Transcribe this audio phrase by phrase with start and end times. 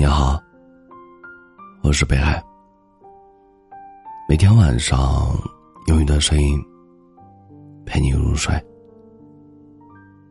[0.00, 0.42] 你好，
[1.82, 2.42] 我是北海。
[4.26, 5.30] 每天晚上
[5.88, 6.58] 用一段声音
[7.84, 8.50] 陪你入睡。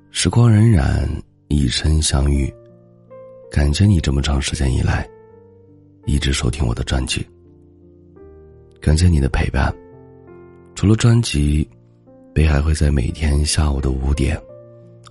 [0.10, 1.08] 时光荏苒，
[1.49, 2.51] 一生相遇，
[3.51, 5.08] 感谢你这么长时间以来
[6.08, 7.24] 一直收听我的专辑。
[8.81, 9.72] 感谢你的陪伴。
[10.74, 11.70] 除了专辑，
[12.33, 14.36] 北海会在每天下午的五点、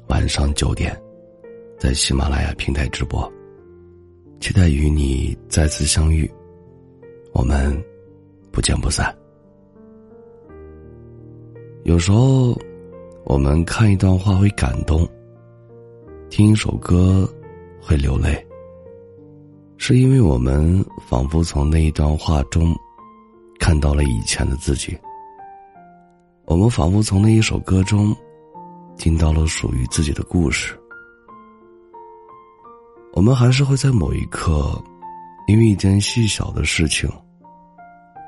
[0.08, 1.00] 晚上九点，
[1.78, 3.32] 在喜马拉雅平台直播。
[4.40, 6.30] 期待与你再次相遇，
[7.32, 7.76] 我们
[8.52, 9.14] 不见不散。
[11.82, 12.56] 有时候，
[13.24, 15.06] 我们看一段话会感动，
[16.30, 17.28] 听一首歌
[17.80, 18.46] 会流泪，
[19.76, 22.74] 是因为我们仿佛从那一段话中
[23.58, 24.96] 看到了以前的自己。
[26.44, 28.16] 我们仿佛从那一首歌中
[28.96, 30.78] 听到了属于自己的故事。
[33.14, 34.80] 我们还是会在某一刻，
[35.48, 37.10] 因为一件细小的事情，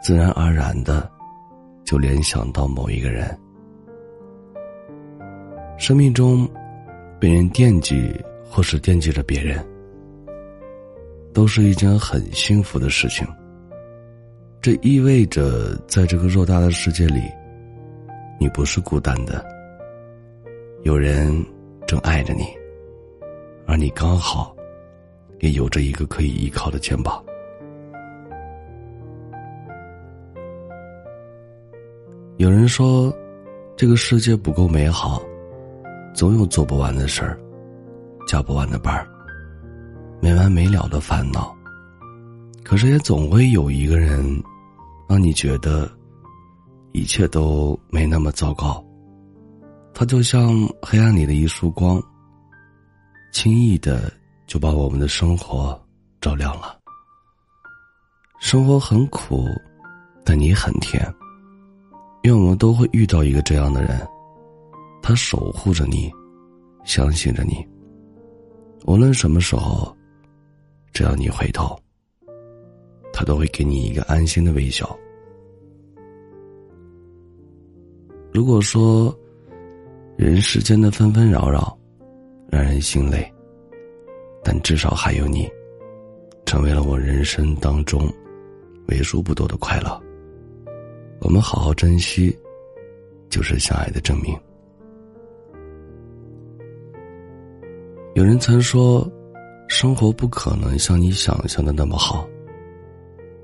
[0.02, 1.08] 自然而然的
[1.84, 3.38] 就联想到某一个人。
[5.78, 6.48] 生命中，
[7.20, 8.12] 被人惦记
[8.44, 9.64] 或是惦记着别人，
[11.32, 13.26] 都是一件很幸福的事情。
[14.60, 17.22] 这意味着，在这个偌大的世界里，
[18.38, 19.44] 你不是孤单的，
[20.82, 21.32] 有人
[21.86, 22.44] 正爱着你，
[23.66, 24.54] 而你刚好。
[25.40, 27.22] 也有着一个可以依靠的肩膀。
[32.36, 33.14] 有人说，
[33.76, 35.22] 这个世界不够美好，
[36.14, 37.38] 总有做不完的事儿，
[38.26, 39.06] 加不完的班儿，
[40.22, 41.54] 没完没了的烦恼。
[42.64, 44.42] 可是也总会有一个人，
[45.08, 45.90] 让你觉得
[46.92, 48.82] 一切都没那么糟糕。
[49.92, 52.02] 他就像黑暗里的一束光，
[53.32, 54.10] 轻易的。
[54.50, 55.80] 就把我们的生活
[56.20, 56.76] 照亮了。
[58.40, 59.46] 生活很苦，
[60.24, 61.00] 但你很甜。
[62.24, 64.04] 愿我们都会遇到一个这样的人，
[65.00, 66.10] 他守护着你，
[66.84, 67.64] 相信着你。
[68.86, 69.96] 无论什么时候，
[70.92, 71.78] 只要你回头，
[73.12, 74.98] 他都会给你一个安心的微笑。
[78.32, 79.16] 如果说
[80.16, 81.78] 人世间的纷纷扰扰
[82.50, 83.32] 让人心累。
[84.42, 85.48] 但至少还有你，
[86.46, 88.10] 成为了我人生当中
[88.88, 90.00] 为数不多的快乐。
[91.20, 92.36] 我们好好珍惜，
[93.28, 94.34] 就是相爱的证明。
[98.14, 99.06] 有人曾说，
[99.68, 102.26] 生活不可能像你想象的那么好，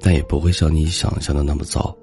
[0.00, 1.96] 但也不会像你想象的那么糟。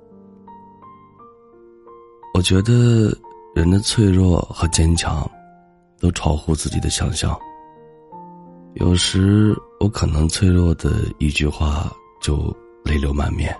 [2.33, 3.15] 我觉得
[3.53, 5.29] 人的脆弱和坚强，
[5.99, 7.37] 都超乎自己的想象。
[8.75, 11.91] 有时我可能脆弱的一句话
[12.21, 13.55] 就泪流满面。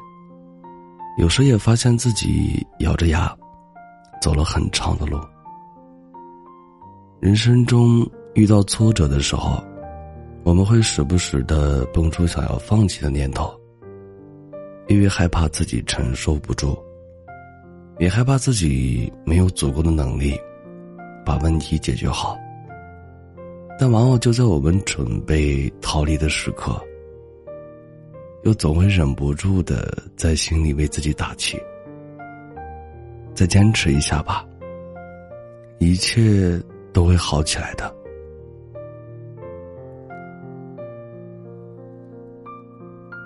[1.19, 3.31] 有时也发现自己咬着牙
[4.19, 5.19] 走了很长的路。
[7.19, 9.63] 人生中遇到挫折的时候，
[10.43, 13.53] 我们会时不时的蹦出想要放弃的念头，
[14.87, 16.75] 因为害怕自己承受不住，
[17.99, 20.35] 也害怕自己没有足够的能力
[21.23, 22.35] 把问题解决好。
[23.79, 26.79] 但往往就在我们准备逃离的时刻，
[28.43, 31.59] 又总会忍不住的在心里为自己打气
[33.33, 34.45] ：“再坚持一下吧，
[35.79, 36.61] 一切
[36.93, 37.93] 都会好起来的。”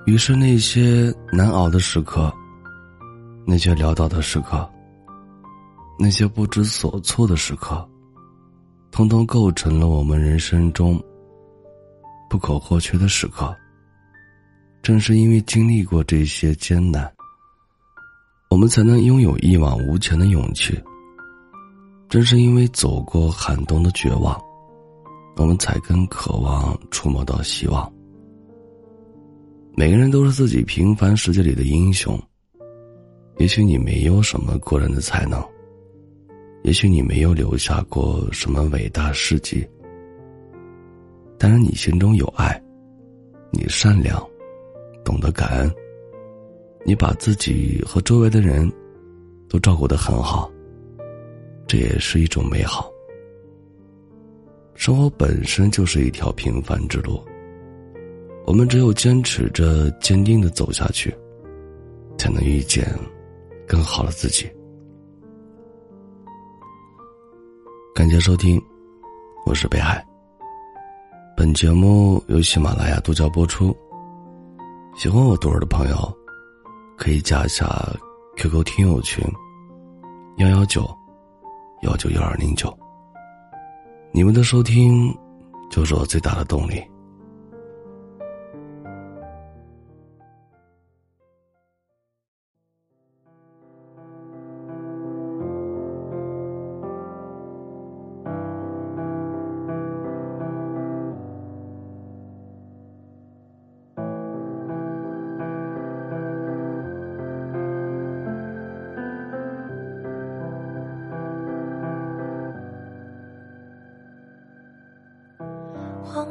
[0.07, 2.33] 于是，那些难熬的时刻，
[3.45, 4.67] 那些潦倒的时刻，
[5.99, 7.87] 那些不知所措的时刻。
[8.97, 10.99] 通通构成了我们人生中
[12.27, 13.55] 不可或缺的时刻。
[14.81, 17.07] 正是因为经历过这些艰难，
[18.49, 20.75] 我们才能拥有一往无前的勇气。
[22.09, 24.35] 正是因为走过寒冬的绝望，
[25.35, 27.93] 我们才更渴望触摸到希望。
[29.75, 32.19] 每个人都是自己平凡世界里的英雄。
[33.37, 35.39] 也许你没有什么过人的才能。
[36.67, 39.65] 也许你没有留下过什么伟大事迹，
[41.37, 42.61] 但是你心中有爱，
[43.53, 44.21] 你善良，
[45.01, 45.73] 懂得感恩，
[46.83, 48.69] 你把自己和周围的人
[49.47, 50.51] 都照顾得很好，
[51.67, 52.91] 这也是一种美好。
[54.75, 57.23] 生活本身就是一条平凡之路，
[58.45, 61.15] 我们只有坚持着坚定的走下去，
[62.17, 62.85] 才能遇见
[63.65, 64.45] 更好的自己。
[67.97, 68.61] 感谢收听，
[69.43, 70.05] 我是北海。
[71.35, 73.75] 本节目由喜马拉雅独家播出，
[74.95, 76.17] 喜欢我读儿的朋友，
[76.95, 77.67] 可以加一下
[78.35, 79.25] QQ 听友群：
[80.37, 80.87] 幺幺九
[81.81, 82.71] 幺九幺二零九。
[84.11, 85.11] 你们的收听，
[85.71, 86.79] 就是我最大的动力。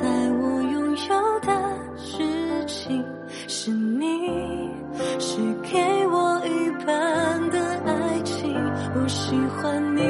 [0.00, 0.06] 在
[0.40, 1.48] 我拥有的
[1.96, 3.04] 事情
[3.46, 4.28] 是你，
[5.20, 8.54] 是给我一半的爱情。
[8.96, 10.02] 我喜欢你，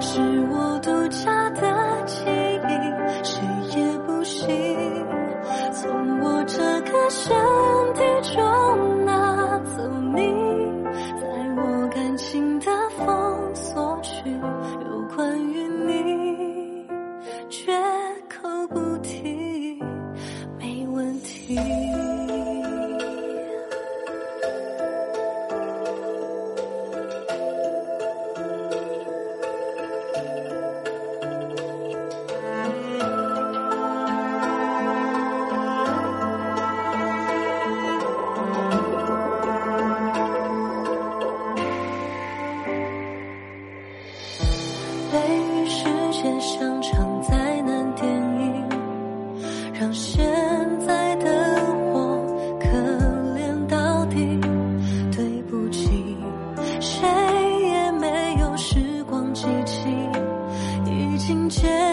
[0.00, 0.20] 是
[0.50, 1.62] 我独家的
[2.06, 3.40] 记忆，谁
[3.76, 4.46] 也不行
[5.72, 7.36] 从我这个身
[61.46, 61.85] 已经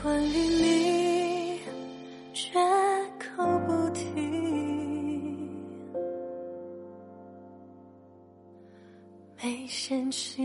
[0.00, 1.60] 关于你，
[2.32, 2.58] 绝
[3.18, 4.02] 口不提，
[9.42, 10.42] 没嫌弃。